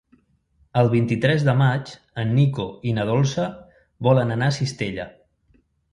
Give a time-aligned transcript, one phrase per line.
[0.79, 1.91] El vint-i-tres de maig
[2.23, 3.45] en Nico i na Dolça
[4.09, 5.07] volen anar a Cistella.